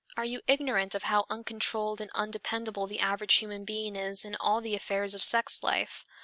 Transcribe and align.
Are 0.17 0.25
you 0.25 0.41
ignorant 0.47 0.95
of 0.95 1.03
how 1.03 1.27
uncontrolled 1.29 2.01
and 2.01 2.09
undependable 2.15 2.87
the 2.87 2.99
average 3.01 3.35
human 3.35 3.65
being 3.65 3.95
is 3.95 4.25
in 4.25 4.35
all 4.39 4.59
the 4.59 4.73
affairs 4.73 5.13
of 5.13 5.21
sex 5.23 5.61
life? 5.61 6.03